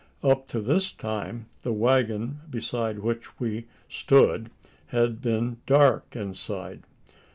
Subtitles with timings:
[0.23, 4.49] Up to this time, the waggon beside which we stood
[4.87, 6.81] had been dark inside.